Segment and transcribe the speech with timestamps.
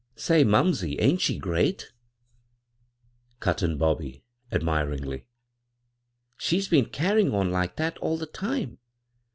[0.09, 1.91] *"" Say, mumsey, ain't she great?"
[3.39, 5.27] cut in Bobby, admiringly,"
[6.39, 8.79] She's beencairyin' on like that all the time.